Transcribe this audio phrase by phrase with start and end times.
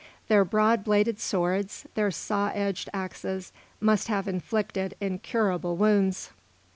[0.29, 6.31] Their broad bladed swords, their saw edged axes, must have inflicted incurable wounds.